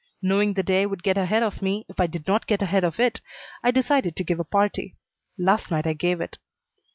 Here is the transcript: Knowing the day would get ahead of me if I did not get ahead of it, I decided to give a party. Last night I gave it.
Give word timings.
Knowing 0.19 0.55
the 0.55 0.63
day 0.63 0.83
would 0.87 1.03
get 1.03 1.15
ahead 1.15 1.43
of 1.43 1.61
me 1.61 1.85
if 1.87 1.99
I 1.99 2.07
did 2.07 2.25
not 2.25 2.47
get 2.47 2.63
ahead 2.63 2.83
of 2.83 2.99
it, 2.99 3.21
I 3.61 3.69
decided 3.69 4.15
to 4.15 4.23
give 4.23 4.39
a 4.39 4.43
party. 4.43 4.95
Last 5.37 5.69
night 5.69 5.85
I 5.85 5.93
gave 5.93 6.19
it. 6.21 6.39